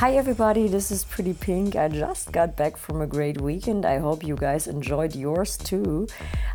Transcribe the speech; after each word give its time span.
Hi 0.00 0.12
everybody, 0.12 0.68
this 0.68 0.90
is 0.90 1.04
Pretty 1.04 1.32
Pink. 1.32 1.74
I 1.74 1.88
just 1.88 2.30
got 2.30 2.54
back 2.54 2.76
from 2.76 3.00
a 3.00 3.06
great 3.06 3.40
weekend. 3.40 3.86
I 3.86 3.96
hope 3.96 4.22
you 4.22 4.36
guys 4.36 4.66
enjoyed 4.66 5.16
yours 5.16 5.56
too. 5.56 6.06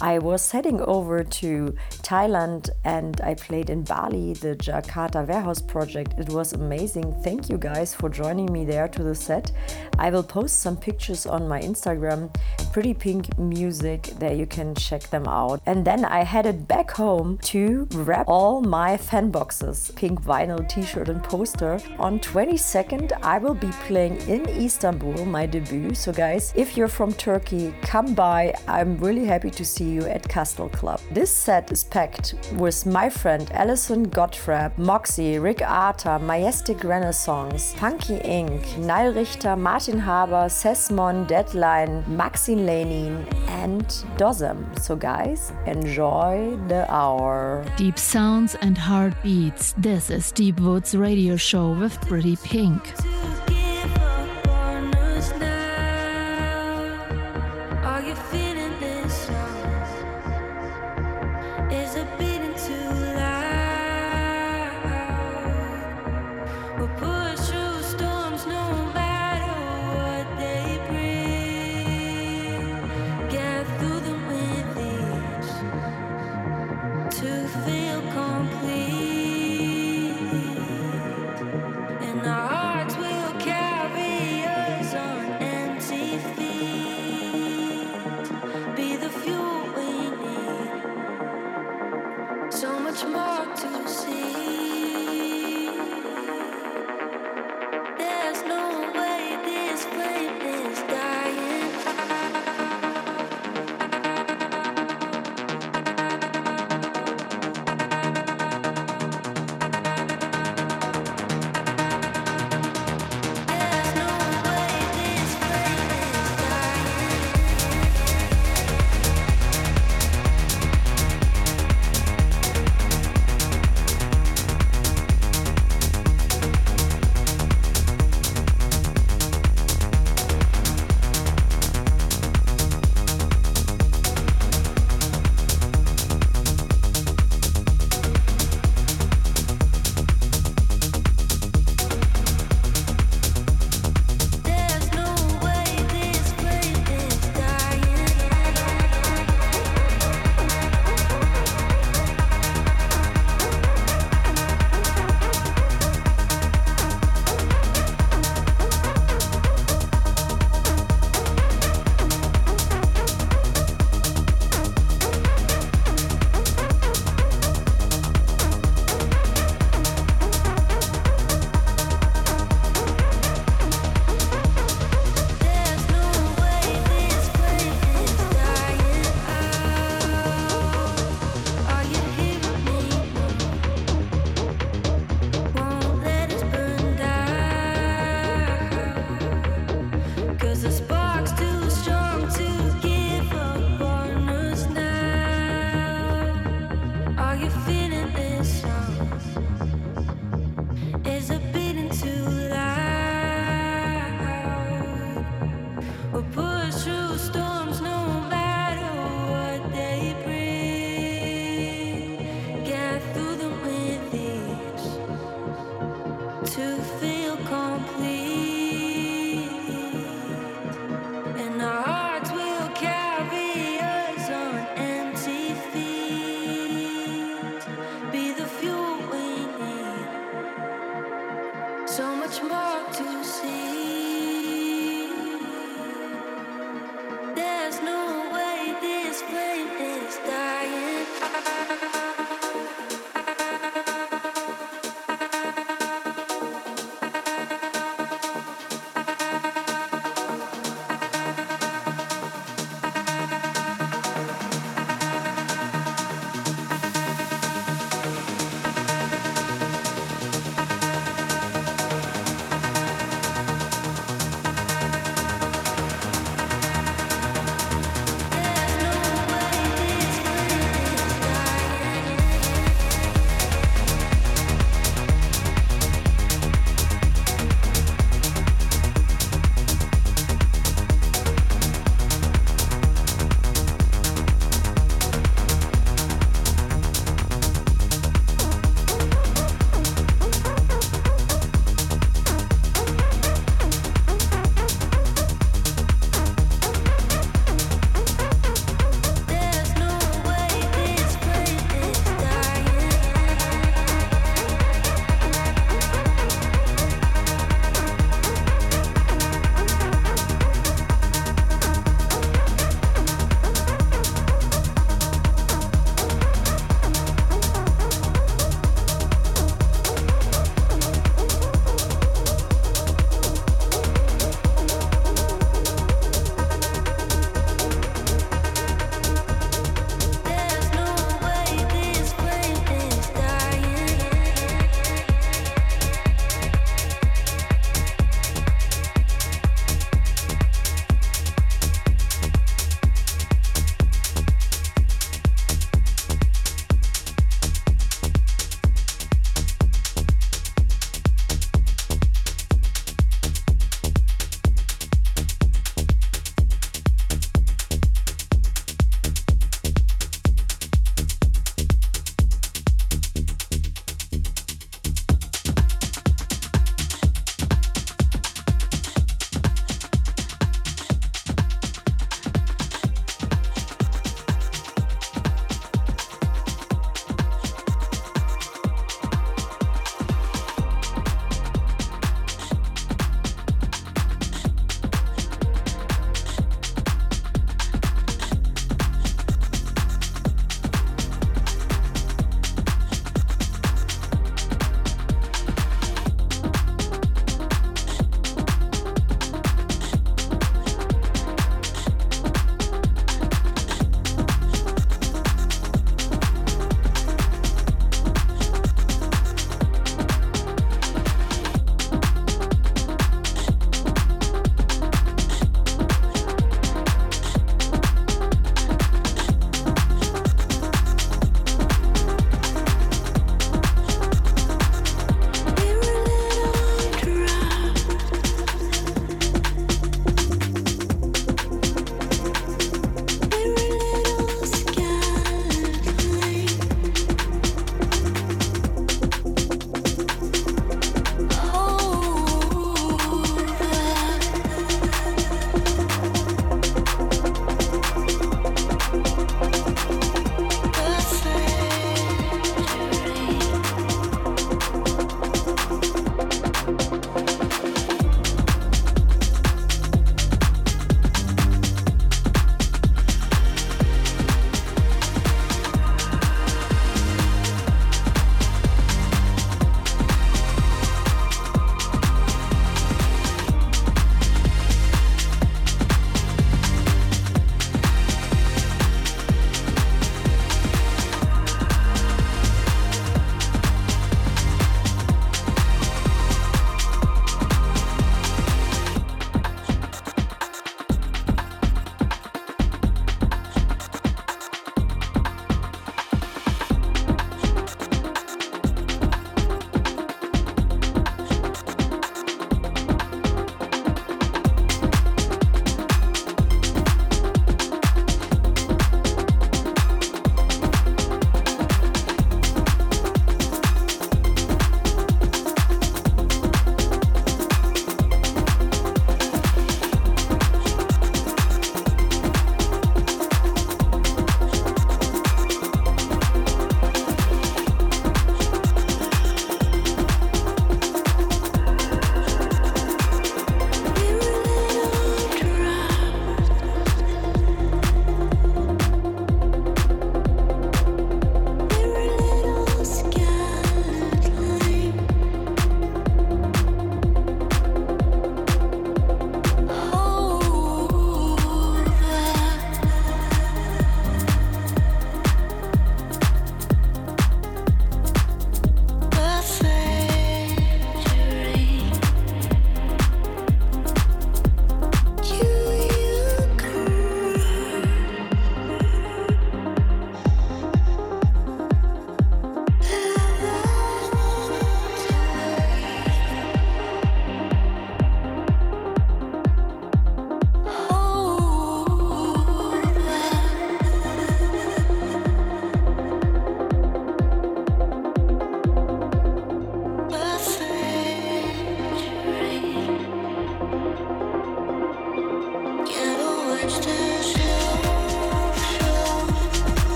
I 0.00 0.20
was 0.20 0.52
heading 0.52 0.80
over 0.82 1.24
to 1.24 1.74
Thailand 2.04 2.70
and 2.84 3.20
I 3.22 3.34
played 3.34 3.70
in 3.70 3.82
Bali, 3.82 4.34
the 4.34 4.54
Djakarta 4.54 5.26
Warehouse 5.26 5.60
project. 5.60 6.14
It 6.16 6.28
was 6.28 6.52
amazing. 6.52 7.12
Thank 7.24 7.48
you 7.48 7.58
guys 7.58 7.92
for 7.92 8.08
joining 8.08 8.52
me 8.52 8.64
there 8.64 8.86
to 8.86 9.02
the 9.02 9.16
set. 9.16 9.50
I 9.98 10.10
will 10.10 10.22
post 10.22 10.60
some 10.60 10.76
pictures 10.76 11.26
on 11.26 11.48
my 11.48 11.60
Instagram, 11.60 12.32
Pretty 12.74 12.92
Pink 12.92 13.38
Music, 13.38 14.02
there 14.18 14.34
you 14.34 14.46
can 14.46 14.74
check 14.74 15.02
them 15.02 15.28
out. 15.28 15.60
And 15.64 15.84
then 15.84 16.04
I 16.04 16.24
headed 16.24 16.66
back 16.66 16.90
home 16.90 17.38
to 17.42 17.86
wrap 17.92 18.26
all 18.26 18.62
my 18.62 18.96
fan 18.96 19.30
boxes, 19.30 19.92
pink 19.94 20.20
vinyl 20.20 20.68
t 20.68 20.82
shirt 20.82 21.08
and 21.08 21.22
poster. 21.22 21.78
On 22.00 22.18
22nd, 22.18 23.12
I 23.22 23.38
will 23.38 23.54
be 23.54 23.70
playing 23.86 24.16
in 24.22 24.48
Istanbul, 24.48 25.24
my 25.24 25.46
debut. 25.46 25.94
So, 25.94 26.10
guys, 26.12 26.52
if 26.56 26.76
you're 26.76 26.88
from 26.88 27.12
Turkey, 27.12 27.72
come 27.82 28.12
by. 28.12 28.52
I'm 28.66 28.98
really 28.98 29.24
happy 29.24 29.50
to 29.50 29.64
see 29.64 29.88
you 29.88 30.06
at 30.06 30.28
Castle 30.28 30.68
Club. 30.68 31.00
This 31.12 31.30
set 31.30 31.70
is 31.70 31.84
packed 31.84 32.34
with 32.54 32.86
my 32.86 33.08
friend 33.08 33.48
Alison 33.52 34.02
Gottfried, 34.02 34.76
Moxie, 34.78 35.38
Rick 35.38 35.62
Arta, 35.62 36.18
Majestic 36.18 36.82
Renaissance, 36.82 37.72
Funky 37.74 38.18
Inc., 38.18 38.78
Nile 38.78 39.14
Richter, 39.14 39.54
Martin 39.54 40.00
Haber, 40.00 40.48
Sesmon, 40.48 41.28
Deadline, 41.28 42.02
Maxine 42.08 42.63
Lenin, 42.66 43.26
and 43.48 43.86
Dozem. 44.16 44.78
So, 44.78 44.96
guys, 44.96 45.52
enjoy 45.66 46.56
the 46.68 46.90
hour. 46.92 47.64
Deep 47.76 47.98
sounds 47.98 48.54
and 48.56 48.76
heartbeats. 48.76 49.74
This 49.78 50.10
is 50.10 50.32
Deep 50.32 50.60
Woods 50.60 50.94
Radio 50.94 51.36
Show 51.36 51.72
with 51.72 52.00
Pretty 52.02 52.36
Pink. 52.36 52.82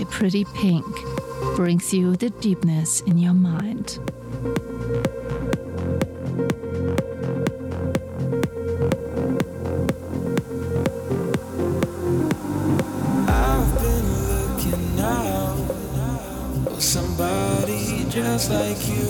By 0.00 0.10
Pretty 0.10 0.44
Pink 0.44 0.86
brings 1.56 1.92
you 1.92 2.16
the 2.16 2.30
deepness 2.30 3.00
in 3.02 3.18
your 3.18 3.34
mind. 3.34 3.98
somebody 16.78 18.04
just 18.08 18.50
like 18.50 18.88
you. 18.88 19.06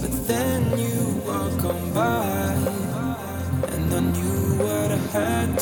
But 0.00 0.26
then 0.26 0.76
you 0.76 1.22
walk 1.24 1.64
on 1.64 1.94
by, 1.94 2.52
and 3.72 3.94
I 3.94 4.00
knew 4.00 4.58
what 4.58 4.90
I 4.90 4.96
had 4.96 5.61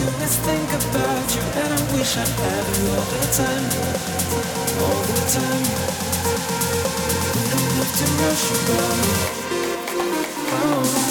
do 0.00 0.06
is 0.24 0.36
think 0.48 0.70
about 0.72 1.26
you 1.34 1.42
and 1.60 1.70
I 1.74 1.80
wish 1.92 2.16
I 2.16 2.24
had 2.24 2.64
you 2.76 2.84
all 2.96 3.06
the 3.12 3.22
time, 3.36 3.68
all 4.80 5.00
the 5.08 5.18
time. 5.36 5.66
We 7.34 7.42
don't 7.52 7.72
have 7.78 7.92
to 7.98 8.06
rush 8.22 8.46
about 8.56 9.40
Oh. 10.52 11.10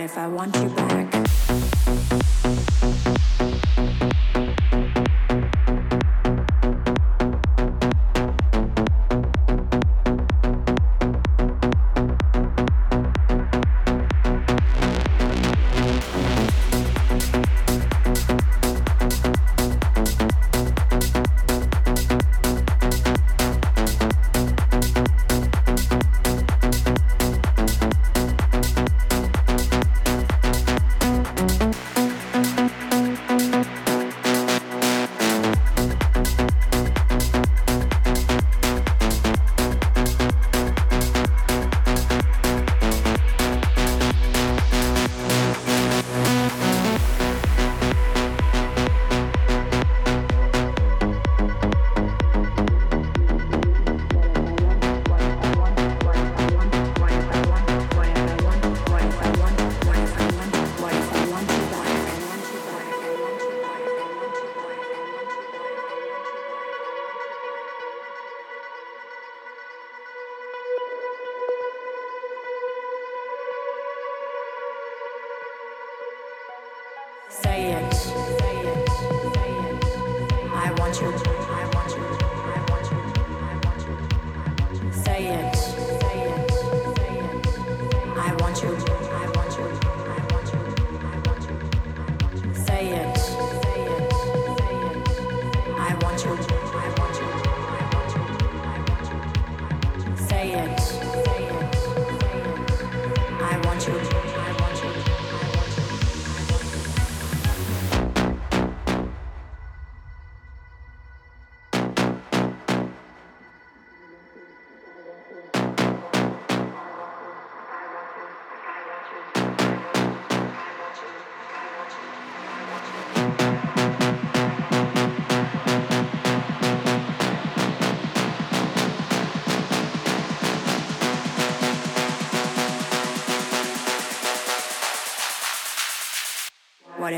If 0.00 0.16
I 0.16 0.26
want 0.26 0.56
you 0.56 0.68
back? 0.70 1.89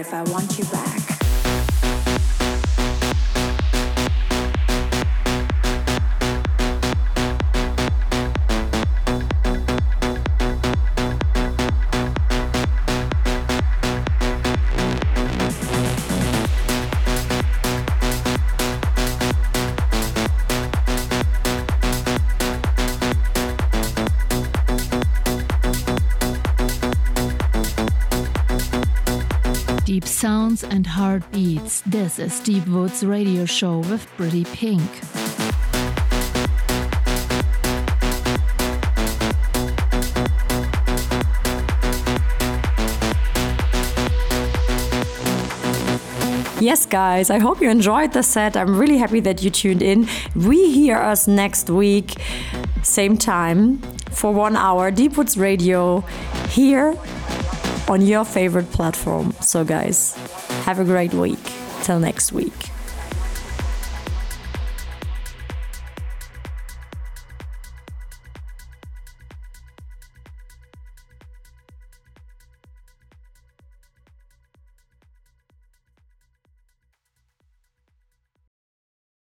If 0.03 0.13
I 0.13 0.23
want 0.23 0.59
you 0.59 0.65
back? 0.65 0.92
And 30.63 30.87
heartbeats. 30.87 31.83
This 31.83 32.19
is 32.19 32.41
Deep 32.41 32.67
Woods 32.67 33.05
Radio 33.05 33.45
Show 33.45 33.79
with 33.79 34.07
Pretty 34.17 34.45
Pink. 34.45 34.83
Yes, 46.61 46.87
guys, 46.87 47.29
I 47.31 47.39
hope 47.41 47.61
you 47.61 47.69
enjoyed 47.69 48.13
the 48.13 48.23
set. 48.23 48.57
I'm 48.57 48.79
really 48.79 48.99
happy 48.99 49.21
that 49.21 49.43
you 49.43 49.51
tuned 49.51 49.83
in. 49.83 50.09
We 50.37 50.71
hear 50.71 50.97
us 50.97 51.27
next 51.27 51.69
week, 51.69 52.15
same 52.83 53.17
time, 53.17 53.79
for 54.11 54.33
one 54.33 54.57
hour, 54.57 54.91
Deep 54.91 55.17
Woods 55.17 55.37
Radio, 55.37 56.01
here 56.49 56.97
on 57.89 58.01
your 58.01 58.25
favorite 58.25 58.71
platform. 58.71 59.33
So, 59.41 59.65
guys, 59.65 60.17
have 60.63 60.79
a 60.79 60.85
great 60.85 61.13
week. 61.13 61.39
Till 61.83 61.99
next 61.99 62.33
week. 62.33 62.71